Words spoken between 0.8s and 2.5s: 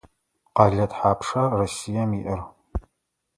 тхьапша Россием иӏэр?